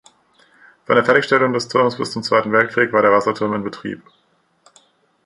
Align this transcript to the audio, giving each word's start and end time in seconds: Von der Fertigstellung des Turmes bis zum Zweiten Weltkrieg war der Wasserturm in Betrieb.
Von 0.85 0.95
der 0.95 1.05
Fertigstellung 1.05 1.53
des 1.53 1.67
Turmes 1.67 1.95
bis 1.95 2.09
zum 2.09 2.23
Zweiten 2.23 2.51
Weltkrieg 2.51 2.91
war 2.91 3.03
der 3.03 3.11
Wasserturm 3.11 3.53
in 3.53 3.63
Betrieb. 3.63 4.01